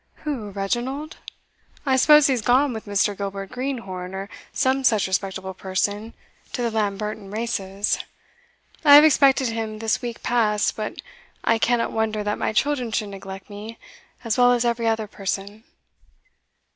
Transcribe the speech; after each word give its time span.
"Who, 0.25 0.49
Reginald? 0.49 1.17
I 1.85 1.95
suppose 1.95 2.25
he's 2.25 2.41
gone 2.41 2.73
with 2.73 2.87
Mr. 2.87 3.15
Gilbert 3.15 3.51
Greenhorn, 3.51 4.15
or 4.15 4.29
some 4.51 4.83
such 4.83 5.05
respectable 5.05 5.53
person, 5.53 6.15
to 6.53 6.63
the 6.63 6.71
Lamberton 6.71 7.29
races 7.29 7.99
I 8.83 8.95
have 8.95 9.03
expected 9.03 9.49
him 9.49 9.77
this 9.77 10.01
week 10.01 10.23
past; 10.23 10.75
but 10.75 11.03
I 11.43 11.59
cannot 11.59 11.91
wonder 11.91 12.23
that 12.23 12.39
my 12.39 12.51
children 12.51 12.91
should 12.91 13.09
neglect 13.09 13.47
me 13.47 13.77
as 14.23 14.39
well 14.39 14.53
as 14.53 14.65
every 14.65 14.87
other 14.87 15.05
person. 15.05 15.65